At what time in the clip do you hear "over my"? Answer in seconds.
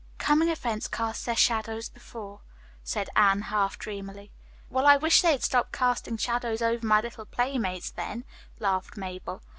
6.59-7.01